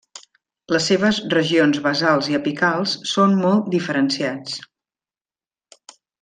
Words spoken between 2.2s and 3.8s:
i apicals són molt